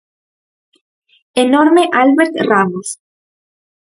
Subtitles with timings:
[1.43, 2.89] Enorme Albert Ramos.